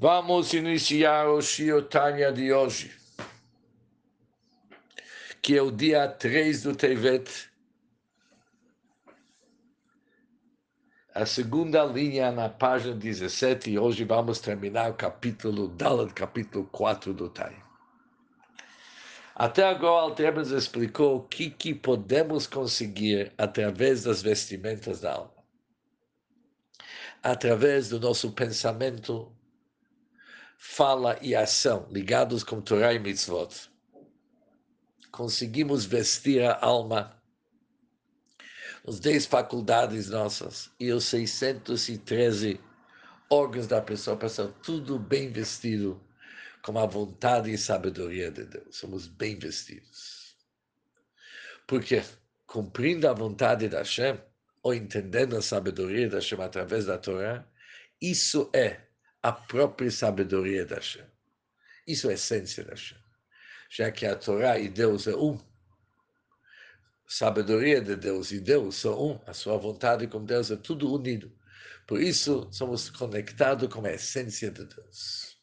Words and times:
Vamos 0.00 0.52
iniciar 0.54 1.26
o 1.26 1.42
Shiotanya 1.42 2.30
de 2.30 2.52
hoje, 2.52 2.96
que 5.42 5.56
é 5.56 5.60
o 5.60 5.72
dia 5.72 6.06
3 6.06 6.62
do 6.62 6.76
Tevet. 6.76 7.50
A 11.12 11.26
segunda 11.26 11.84
linha 11.84 12.30
na 12.30 12.48
página 12.48 12.94
17, 12.94 13.72
e 13.72 13.76
hoje 13.80 14.04
vamos 14.04 14.38
terminar 14.38 14.88
o 14.92 14.94
capítulo 14.94 15.66
Dalet, 15.66 16.14
capítulo 16.14 16.64
4 16.66 17.12
do 17.12 17.28
Tai. 17.28 17.60
Até 19.34 19.64
agora, 19.64 20.02
Altrebens 20.02 20.52
explicou 20.52 21.16
o 21.16 21.22
que, 21.24 21.50
que 21.50 21.74
podemos 21.74 22.46
conseguir 22.46 23.32
através 23.36 24.04
das 24.04 24.22
vestimentas 24.22 25.00
da 25.00 25.14
alma. 25.14 25.34
Através 27.20 27.88
do 27.88 27.98
nosso 27.98 28.30
pensamento, 28.30 29.36
fala 30.58 31.16
e 31.22 31.36
ação 31.36 31.86
ligados 31.88 32.42
com 32.42 32.60
Torah 32.60 32.92
e 32.92 32.98
Mitzvot. 32.98 33.70
Conseguimos 35.12 35.84
vestir 35.84 36.42
a 36.42 36.58
alma, 36.60 37.16
os 38.84 38.98
10 38.98 39.26
faculdades 39.26 40.10
nossas 40.10 40.70
e 40.78 40.90
os 40.90 41.04
613 41.04 42.60
órgãos 43.30 43.68
da 43.68 43.80
pessoa 43.80 44.16
para 44.16 44.28
ser 44.28 44.48
tudo 44.62 44.98
bem 44.98 45.30
vestido, 45.30 46.02
com 46.62 46.76
a 46.78 46.86
vontade 46.86 47.52
e 47.52 47.56
sabedoria 47.56 48.30
de 48.30 48.44
Deus. 48.44 48.76
Somos 48.76 49.06
bem 49.06 49.38
vestidos. 49.38 50.36
Porque, 51.66 52.02
cumprindo 52.46 53.08
a 53.08 53.12
vontade 53.12 53.68
da 53.68 53.78
Hashem, 53.78 54.18
ou 54.62 54.74
entendendo 54.74 55.36
a 55.36 55.42
sabedoria 55.42 56.08
da 56.08 56.16
Hashem 56.16 56.40
através 56.40 56.86
da 56.86 56.98
Torá, 56.98 57.46
isso 58.00 58.50
é 58.52 58.87
a 59.22 59.32
própria 59.32 59.90
sabedoria 59.90 60.64
da 60.64 60.76
Hashem. 60.76 61.04
Isso 61.86 62.08
é 62.08 62.12
a 62.12 62.14
essência 62.14 62.64
da 62.64 62.70
Hashem. 62.70 62.98
Já 63.70 63.90
que 63.90 64.06
a 64.06 64.16
Torá 64.16 64.58
e 64.58 64.68
Deus 64.68 65.06
é 65.06 65.16
um, 65.16 65.38
sabedoria 67.06 67.80
de 67.80 67.96
Deus 67.96 68.30
e 68.30 68.40
Deus 68.40 68.76
são 68.76 69.12
um, 69.12 69.20
a 69.26 69.32
sua 69.32 69.56
vontade 69.56 70.06
com 70.06 70.24
Deus 70.24 70.50
é 70.50 70.56
tudo 70.56 70.92
unido. 70.92 71.32
Por 71.86 72.00
isso, 72.00 72.48
somos 72.52 72.90
conectados 72.90 73.72
com 73.72 73.84
a 73.84 73.92
essência 73.92 74.50
de 74.50 74.64
Deus. 74.64 75.36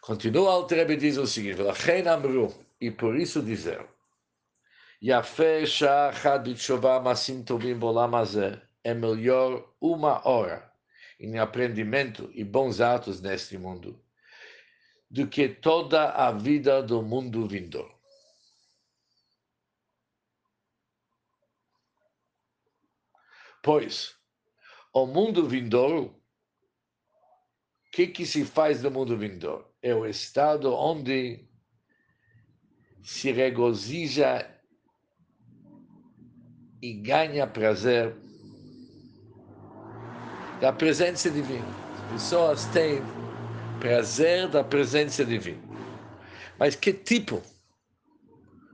Continua 0.00 0.56
o 0.56 0.64
Trebe 0.64 0.96
diz 0.96 1.16
o 1.16 1.26
seguinte, 1.26 1.60
e 2.80 2.90
por 2.90 3.16
isso 3.16 3.42
dizer, 3.42 3.86
Yafé 5.02 5.64
Shachad 5.64 6.42
Bitshová 6.42 6.98
Masim 6.98 7.44
Tovim 7.44 7.74
Bolam 7.74 8.10
é 8.82 8.94
melhor 8.94 9.74
uma 9.80 10.26
hora 10.26 10.67
em 11.18 11.38
aprendimento 11.38 12.30
e 12.32 12.44
bons 12.44 12.80
atos 12.80 13.20
neste 13.20 13.58
mundo, 13.58 14.00
do 15.10 15.26
que 15.26 15.48
toda 15.48 16.10
a 16.10 16.30
vida 16.30 16.82
do 16.82 17.02
mundo 17.02 17.46
vindouro. 17.46 17.98
Pois, 23.62 24.16
o 24.92 25.06
mundo 25.06 25.46
vindouro, 25.46 26.14
o 27.86 27.90
que, 27.90 28.06
que 28.06 28.24
se 28.24 28.44
faz 28.44 28.82
no 28.82 28.90
mundo 28.90 29.16
vindouro? 29.16 29.66
É 29.82 29.94
o 29.94 30.06
estado 30.06 30.72
onde 30.72 31.48
se 33.02 33.32
regozija 33.32 34.54
e 36.80 36.92
ganha 36.92 37.46
prazer 37.46 38.16
da 40.60 40.72
presença 40.72 41.30
divina. 41.30 41.66
As 41.94 42.12
pessoas 42.12 42.64
têm 42.66 43.00
prazer 43.78 44.48
da 44.48 44.64
presença 44.64 45.24
divina. 45.24 45.62
Mas 46.58 46.74
que 46.74 46.92
tipo 46.92 47.40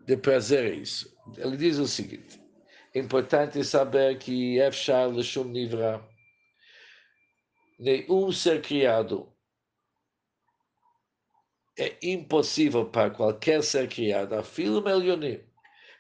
de 0.07 0.17
prazer 0.17 0.73
é 0.73 0.75
isso? 0.77 1.15
Ele 1.37 1.57
diz 1.57 1.79
o 1.79 1.87
seguinte: 1.87 2.41
é 2.95 2.99
importante 2.99 3.63
saber 3.65 4.19
que 4.19 4.59
Efshar 4.59 5.09
Leshum 5.09 5.45
Nivra, 5.45 6.03
nenhum 7.79 8.33
ser 8.33 8.63
criado 8.63 9.31
é 11.79 11.97
impossível 12.03 12.87
para 12.87 13.11
qualquer 13.11 13.63
ser 13.63 13.89
criado, 13.89 14.35
afilo 14.35 14.81
melhonim, 14.81 15.41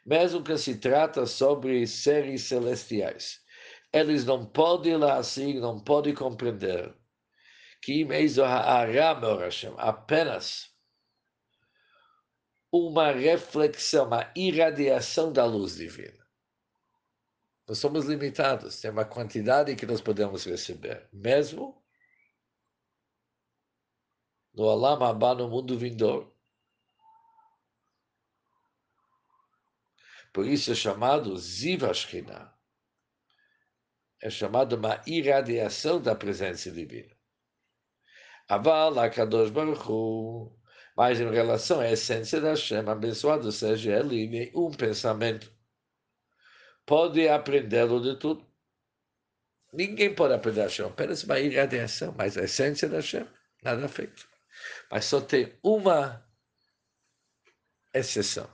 mesmo 0.06 0.42
que 0.42 0.56
se 0.56 0.76
trata 0.76 1.26
sobre 1.26 1.84
seres 1.86 2.42
celestiais 2.42 3.43
eles 3.94 4.24
não 4.24 4.44
podem 4.44 4.96
lá 4.96 5.18
assim, 5.18 5.60
não 5.60 5.78
podem 5.78 6.12
compreender 6.12 6.92
que 7.80 8.04
apenas 9.78 10.74
uma 12.72 13.12
reflexão, 13.12 14.06
uma 14.06 14.32
irradiação 14.34 15.32
da 15.32 15.44
luz 15.44 15.76
divina. 15.76 16.26
Nós 17.68 17.78
somos 17.78 18.06
limitados, 18.06 18.80
tem 18.80 18.90
uma 18.90 19.04
quantidade 19.04 19.76
que 19.76 19.86
nós 19.86 20.00
podemos 20.00 20.44
receber, 20.44 21.08
mesmo 21.12 21.80
no 24.52 24.68
Alam 24.68 25.04
Abba, 25.04 25.36
no 25.36 25.48
mundo 25.48 25.78
vindouro. 25.78 26.34
Por 30.32 30.46
isso 30.46 30.72
é 30.72 30.74
chamado 30.74 31.36
Ziva 31.36 31.94
Shekhinah 31.94 32.53
é 34.24 34.30
chamado 34.30 34.76
uma 34.76 35.02
irradiação 35.06 36.00
da 36.00 36.14
presença 36.14 36.70
divina. 36.70 37.14
Aval 38.48 38.98
Akadosh 38.98 39.50
Baruch 39.50 39.86
Hu, 39.86 40.58
mas 40.96 41.20
em 41.20 41.30
relação 41.30 41.80
à 41.80 41.90
essência 41.90 42.40
da 42.40 42.50
Hashem, 42.50 42.88
abençoado 42.88 43.52
seja 43.52 43.98
ele, 43.98 44.26
nenhum 44.26 44.70
pensamento 44.70 45.52
pode 46.86 47.28
aprendê-lo 47.28 48.00
de 48.00 48.18
tudo. 48.18 48.46
Ninguém 49.74 50.14
pode 50.14 50.32
aprender 50.32 50.62
a 50.62 50.64
Hashem, 50.64 50.86
apenas 50.86 51.22
uma 51.22 51.38
irradiação, 51.38 52.14
mas 52.16 52.38
a 52.38 52.44
essência 52.44 52.88
da 52.88 52.96
Hashem, 52.96 53.28
nada 53.62 53.86
feito. 53.88 54.26
Mas 54.90 55.04
só 55.04 55.20
tem 55.20 55.52
uma 55.62 56.26
exceção. 57.92 58.48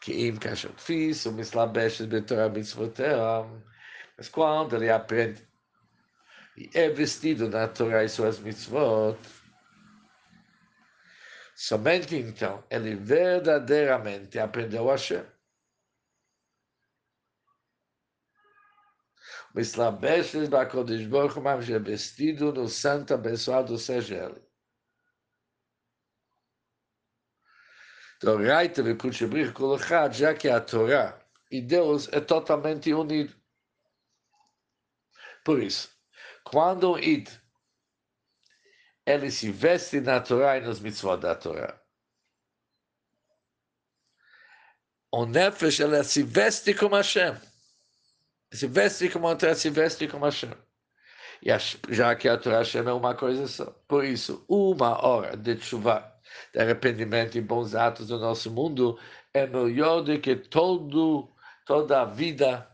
Que 0.00 0.26
im 0.26 0.36
kashat 0.38 0.74
fis, 0.82 1.24
o 1.24 1.32
mislabesh 1.32 2.00
betorah 2.00 2.48
mitzvoteram, 2.48 3.62
mas 4.16 4.28
quando 4.28 4.76
ele 4.76 4.90
aprende 4.90 5.46
e 6.56 6.70
é 6.72 6.88
vestido 6.88 7.48
na 7.48 7.66
Torá 7.66 8.04
e 8.04 8.08
suas 8.08 8.38
mitzvot, 8.38 9.18
somente 11.56 12.16
então 12.16 12.64
ele 12.70 12.94
verdadeiramente 12.94 14.38
aprendeu 14.38 14.88
a 14.88 14.92
Hashem. 14.92 15.24
Mislabeshes 19.54 20.48
Bakodesh 20.48 21.06
Baruch 21.06 21.38
Hu, 21.38 21.48
é 21.48 21.78
vestido 21.78 22.52
no 22.52 22.68
santo 22.68 23.14
abençoado 23.14 23.78
seja 23.78 24.16
ele. 24.26 24.42
Doraita 28.20 28.82
v'kutchebrich 28.82 29.52
kol 29.52 29.78
já 30.10 30.34
que 30.34 30.48
a 30.48 30.60
Torá 30.60 31.20
e 31.50 31.60
Deus 31.60 32.08
é 32.12 32.20
totalmente 32.20 32.92
unido. 32.92 33.43
Por 35.44 35.62
isso, 35.62 35.90
quando 36.42 36.92
o 36.92 36.98
Id 36.98 37.28
ele 39.06 39.30
se 39.30 39.50
veste 39.50 40.00
na 40.00 40.18
Torá 40.18 40.56
e 40.56 40.62
nos 40.62 40.80
mitzvot 40.80 41.18
da 41.18 41.34
Torá, 41.34 41.78
o 45.12 45.26
Nefesh 45.26 45.80
ele 45.80 46.02
se 46.02 46.22
veste 46.22 46.72
como 46.74 46.96
Hashem. 46.96 47.36
Se 48.52 48.66
veste 48.66 49.10
como 49.10 49.28
a 49.28 49.36
Torá, 49.36 49.54
se 49.54 49.68
veste 49.68 50.08
como 50.08 50.24
Hashem. 50.24 50.54
E 51.42 51.50
já 51.90 52.16
que 52.16 52.26
a 52.26 52.38
Torá 52.38 52.58
Hashem 52.58 52.88
é 52.88 52.92
uma 52.92 53.14
coisa 53.14 53.46
só. 53.46 53.66
Por 53.86 54.02
isso, 54.04 54.44
uma 54.48 55.04
hora 55.04 55.36
de 55.36 55.60
chuva, 55.60 56.10
de 56.54 56.60
arrependimento 56.60 57.36
e 57.36 57.42
bons 57.42 57.74
atos 57.74 58.06
do 58.08 58.18
nosso 58.18 58.50
mundo 58.50 58.98
é 59.34 59.46
melhor 59.46 60.00
do 60.00 60.18
que 60.18 60.36
todo, 60.36 61.30
toda 61.66 62.00
a 62.00 62.04
vida 62.06 62.73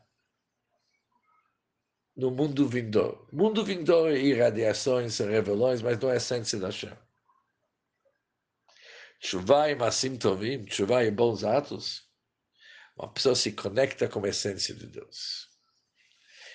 no 2.20 2.30
mundo 2.30 2.68
vindouro. 2.68 3.26
Mundo 3.32 3.64
vindouro 3.64 4.12
é 4.12 4.18
irradiações, 4.18 5.18
revelões, 5.18 5.80
mas 5.80 5.98
não 5.98 6.10
é 6.10 6.16
essência 6.16 6.58
da 6.58 6.66
Hashem. 6.66 6.92
Chuvai 9.18 9.74
masim 9.74 10.18
tovim, 10.18 10.66
chuvai 10.68 11.10
bons 11.10 11.44
atos. 11.44 12.06
Uma 12.94 13.10
pessoa 13.10 13.34
se 13.34 13.52
conecta 13.52 14.06
com 14.06 14.22
a 14.22 14.28
essência 14.28 14.74
de 14.74 14.86
Deus. 14.86 15.48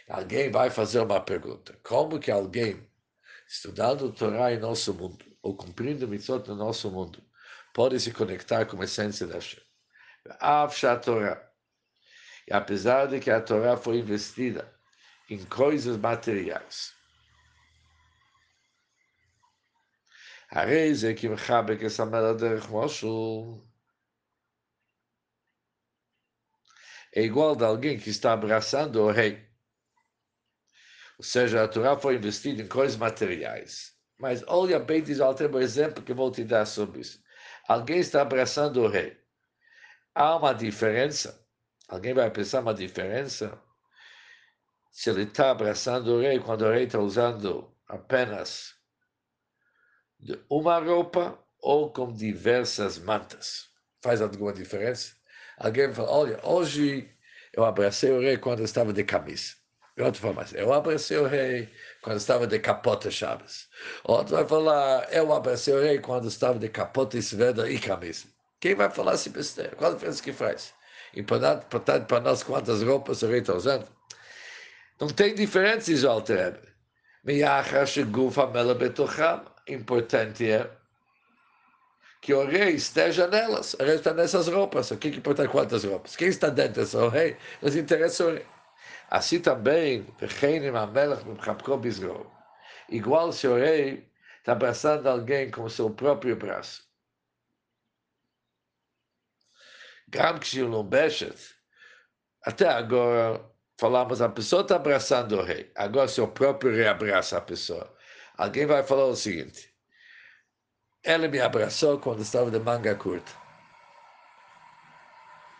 Alguém 0.07 0.51
vai 0.51 0.69
fazer 0.69 1.00
uma 1.00 1.19
pergunta. 1.19 1.75
Como 1.83 2.19
que 2.19 2.29
alguém, 2.29 2.88
estudando 3.47 4.06
o 4.06 4.13
Torá 4.13 4.53
em 4.53 4.59
nosso 4.59 4.94
mundo, 4.94 5.25
ou 5.41 5.57
cumprindo 5.57 6.07
mitzvot 6.07 6.47
no 6.47 6.56
nosso 6.56 6.91
mundo, 6.91 7.23
pode 7.73 8.00
se 8.00 8.12
conectar 8.12 8.67
com 8.67 8.79
a 8.79 8.85
essência 8.85 9.25
da 9.25 9.33
Hashem? 9.33 9.63
Torá. 11.03 11.51
E 12.47 12.53
apesar 12.53 13.07
de 13.07 13.19
que 13.19 13.31
a 13.31 13.41
Torá 13.41 13.75
foi 13.75 13.97
investida 13.97 14.75
em 15.30 15.44
coisas 15.45 15.98
materiais. 15.98 16.94
A 20.51 20.63
reise 20.63 21.07
é 21.07 21.13
que 21.13 21.27
Rabbe 21.27 21.77
que 21.77 21.89
Samara 21.89 22.33
derech 22.33 22.68
é, 27.13 27.19
é 27.19 27.24
igual 27.24 27.56
de 27.56 27.66
alguém 27.66 27.98
que 27.98 28.10
está 28.10 28.33
abraçando 28.33 29.01
o 29.01 29.12
rei. 29.12 29.44
Ou 31.18 31.24
seja, 31.24 31.63
a 31.63 31.68
Torá 31.68 31.98
foi 31.98 32.16
investida 32.16 32.62
em 32.62 32.68
coisas 32.68 32.98
materiais. 32.98 33.95
Mas 34.18 34.44
olha 34.48 34.80
bem, 34.80 35.01
diz 35.01 35.19
o 35.19 35.30
um 35.30 35.60
exemplo 35.60 36.04
que 36.04 36.13
vou 36.13 36.31
te 36.31 36.44
dar 36.44 36.66
sobre 36.66 37.01
isso. 37.01 37.22
Alguém 37.68 38.00
está 38.00 38.22
abraçando 38.22 38.81
o 38.81 38.88
rei. 38.88 39.18
Há 40.13 40.36
uma 40.38 40.54
diferença. 40.54 41.44
Alguém 41.89 42.13
vai 42.13 42.30
pensar 42.31 42.62
uma 42.62 42.74
diferença 42.74 43.62
se 44.95 45.09
ele 45.09 45.24
está 45.24 45.51
abraçando 45.51 46.07
o 46.13 46.21
rei 46.21 46.39
quando 46.39 46.62
o 46.62 46.71
rei 46.71 46.86
está 46.86 47.00
usando 47.00 47.69
apenas 47.86 48.74
uma 50.50 50.80
roupa 50.80 51.38
ou 51.59 51.92
com 51.92 52.13
diversas 52.13 52.97
mantas. 52.97 53.65
Faz 54.01 54.21
alguma 54.21 54.53
diferença? 54.53 55.13
Alguém 55.57 55.94
fala, 55.94 56.09
olha, 56.09 56.39
hoje 56.44 57.13
eu 57.51 57.65
abracei 57.65 58.09
o 58.09 58.21
rei 58.21 58.38
quando 58.38 58.63
estava 58.63 58.94
de 58.94 59.03
camisa. 59.03 59.56
Outro 60.00 60.21
fala, 60.21 60.36
mas 60.36 60.53
eu 60.53 60.71
abracei 60.71 61.18
o 61.18 61.27
rei 61.27 61.69
quando 62.01 62.18
estava 62.18 62.48
de 62.48 62.57
capota 62.57 63.12
chaves. 63.12 63.68
Outro 64.06 64.38
vai 64.38 64.48
falar, 64.48 65.12
eu 65.12 65.33
abracei 65.33 65.74
o 65.74 65.81
rei 65.81 66.00
quando 66.00 66.30
estava 66.30 66.57
de 66.57 66.69
capota 66.69 67.18
esveda 67.18 67.69
e 67.69 67.77
camisa. 67.77 68.27
Quem 68.62 68.75
vai 68.75 68.89
falar 68.89 69.18
se 69.18 69.30
besteira? 69.30 69.75
Qual 69.75 69.91
a 69.91 69.94
diferença 69.94 70.24
que 70.24 70.31
faz? 70.31 70.74
Importante, 71.13 71.65
portanto, 71.65 72.07
para 72.07 72.21
nós, 72.21 72.44
quantas 72.44 72.81
roupas 72.81 73.21
o 73.24 73.27
rei 73.27 73.41
está 73.41 73.53
usando? 73.53 73.94
Não 75.00 75.07
tem 75.07 75.36
diferença, 75.36 75.92
diz 75.92 76.03
o 76.03 76.09
Alter 76.09 76.75
importante 79.68 80.51
é 80.51 80.69
que 82.21 82.33
o 82.33 82.45
rei 82.45 82.75
esteja 82.75 83.27
nelas. 83.27 83.74
O 83.74 83.83
rei 83.83 83.95
está 83.95 84.13
nessas 84.13 84.47
roupas. 84.47 84.92
O 84.92 84.97
que, 84.97 85.09
que 85.12 85.18
importa 85.18 85.47
quantas 85.47 85.83
roupas? 85.83 86.15
Quem 86.15 86.27
está 86.27 86.50
dentro 86.50 86.81
desse 86.81 86.97
rei? 87.09 87.36
Nos 87.62 87.75
interessa 87.75 88.25
o 88.25 88.33
rei. 88.33 88.45
Assim 89.09 89.39
também, 89.39 90.06
igual 92.89 93.31
se 93.31 93.48
o 93.48 93.56
rei 93.56 94.12
está 94.38 94.51
abraçando 94.51 95.07
alguém 95.07 95.50
com 95.50 95.63
o 95.63 95.69
seu 95.69 95.89
próprio 95.89 96.36
braço. 96.36 96.83
Até 102.44 102.68
agora 102.69 103.54
falamos 103.77 104.22
a 104.22 104.30
pessoa 104.30 104.62
está 104.62 104.75
abraçando 104.75 105.38
o 105.38 105.44
rei. 105.44 105.72
Agora 105.75 106.07
se 106.07 106.22
o 106.22 106.27
próprio 106.27 106.72
rei 106.72 106.88
abraça 106.88 107.38
a 107.38 107.42
pessoa. 107.42 107.94
Alguém 108.38 108.66
vai 108.66 108.83
falar 108.83 109.06
o 109.06 109.16
seguinte: 109.16 109.74
ele 111.04 111.27
me 111.27 111.39
abraçou 111.39 112.00
quando 112.00 112.22
estava 112.22 112.51
de 112.51 112.60
manga 112.60 112.95
curta. 112.95 113.31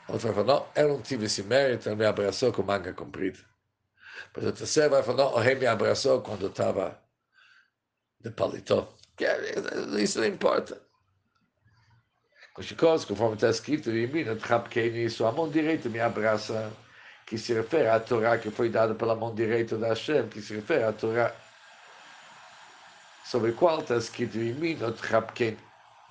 Outro 0.08 0.32
vai 0.32 0.44
falar: 0.44 0.60
não, 0.60 0.68
eu 0.76 0.88
não 0.90 1.02
tive 1.02 1.26
esse 1.26 1.44
mérito, 1.44 1.90
ele 1.90 1.96
me 1.96 2.06
abraçou 2.06 2.52
com 2.52 2.64
manga 2.64 2.94
comprida. 2.94 3.40
Mas 4.36 4.46
o 4.46 4.52
terceiro 4.52 4.90
vai 4.90 5.04
falar: 5.04 5.18
não, 5.18 5.34
o 5.34 5.40
rei 5.40 5.56
me 5.56 5.68
abraçou 5.68 6.22
quando 6.22 6.48
estava 6.48 7.00
de 8.20 8.32
paletó. 8.32 8.94
Isso 10.00 10.20
não 10.20 10.28
importa. 10.28 10.82
Conforme 12.54 13.36
está 13.36 13.50
escrito 13.50 13.90
em 13.92 14.08
mim, 14.08 14.24
a 14.24 15.32
mão 15.32 15.50
direita 15.50 15.90
me 15.90 16.00
abraça, 16.00 16.72
que 17.26 17.38
se 17.38 17.54
refere 17.54 17.88
à 17.88 18.00
Torá 18.00 18.38
que 18.38 18.52
foi 18.52 18.70
dada 18.70 18.94
pela 18.94 19.16
mão 19.16 19.34
direita 19.34 19.78
da 19.78 19.88
Hashem, 19.90 20.28
que 20.28 20.42
se 20.42 20.56
refere 20.56 20.84
à 20.84 20.94
Torá 20.94 21.34
sobre 23.26 23.52
qual 23.54 23.80
está 23.80 23.98
escrito 23.98 24.38
em 24.38 24.54
mim, 24.54 24.78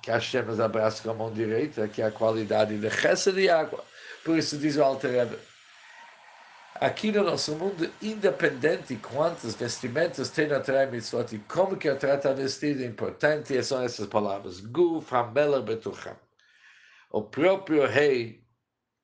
que 0.01 0.11
Hashem 0.11 0.43
nos 0.43 0.59
abraça 0.59 1.01
com 1.01 1.11
a 1.11 1.13
mão 1.13 1.31
direita, 1.31 1.87
que 1.87 2.01
é 2.01 2.05
a 2.05 2.11
qualidade 2.11 2.77
de 2.77 2.87
resta 2.89 3.31
de 3.31 3.49
água. 3.49 3.83
Por 4.23 4.37
isso 4.37 4.57
diz 4.57 4.75
o 4.75 4.83
Alter 4.83 5.29
aqui 6.75 7.11
no 7.11 7.23
nosso 7.23 7.55
mundo, 7.55 7.89
independente 8.01 8.93
de 8.93 8.97
quantos 8.97 9.55
vestimentos 9.55 10.29
tem 10.29 10.47
na 10.47 10.59
Torá 10.59 10.85
Mitzvot 10.85 11.33
e 11.33 11.39
como 11.39 11.77
que 11.77 11.87
a 11.87 11.95
Torá 11.95 12.15
está 12.15 12.33
vestida, 12.33 12.83
importante 12.83 13.61
são 13.63 13.81
essas 13.81 14.07
palavras. 14.07 14.59
Guf 14.59 15.13
Hamela 15.15 15.61
Betucham. 15.61 16.17
O 17.09 17.21
próprio 17.21 17.87
rei, 17.87 18.43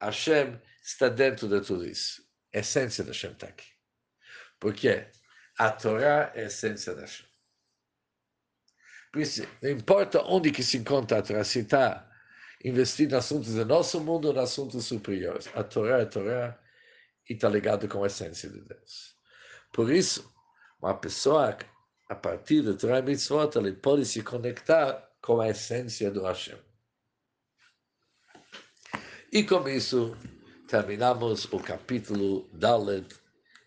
Hashem, 0.02 0.60
está 0.84 1.10
dentro 1.10 1.48
de 1.48 1.62
tudo 1.62 1.86
isso. 1.86 2.24
A 2.54 2.60
essência 2.60 3.04
da 3.04 3.12
Hashem 3.12 3.32
está 3.32 3.48
aqui. 3.48 3.70
Por 4.60 4.74
quê? 4.74 5.08
A 5.58 5.72
Torá 5.72 6.32
é 6.36 6.44
a 6.44 6.46
essência 6.46 6.94
da 6.96 7.02
Hashem. 7.02 7.28
Por 9.12 9.22
isso, 9.22 9.48
não 9.62 9.70
importa 9.70 10.22
onde 10.24 10.52
que 10.52 10.64
se 10.64 10.78
encontra 10.78 11.20
a 11.20 11.22
Torá, 11.22 11.44
se 11.44 11.60
está 11.60 12.10
investindo 12.64 13.14
em 13.14 13.18
assuntos 13.18 13.54
do 13.54 13.66
nosso 13.66 14.00
mundo 14.00 14.30
ou 14.30 14.36
em 14.36 14.40
assuntos 14.40 14.86
superiores. 14.86 15.50
A 15.56 15.64
Torá 15.64 16.00
é 16.00 16.04
a 16.04 16.06
Torá 16.06 16.60
e 17.30 17.34
está 17.34 17.50
ligado 17.50 17.88
com 17.88 18.04
a 18.04 18.08
essência 18.08 18.50
de 18.50 18.62
Deus. 18.62 19.16
Por 19.74 19.92
isso, 19.92 20.32
uma 20.82 20.98
pessoa, 20.98 21.58
a 22.10 22.16
partir 22.16 22.62
da 22.62 22.74
Torá 22.74 23.00
e 23.00 23.02
Mitzvot, 23.02 23.58
ele 23.58 23.74
pode 23.74 24.06
se 24.06 24.22
conectar 24.24 25.10
com 25.22 25.40
a 25.40 25.50
essência 25.50 26.10
do 26.10 26.24
Hashem. 26.24 26.58
E 29.32 29.44
com 29.44 29.68
isso, 29.70 30.18
terminamos 30.72 31.52
o 31.52 31.60
capítulo 31.60 32.48
Dalet, 32.54 33.06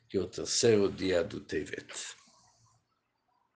que 0.09 0.17
é 0.17 0.21
o 0.23 0.27
terceiro 0.27 0.91
dia 0.91 1.23
do 1.23 1.39
Tevet. 1.39 2.24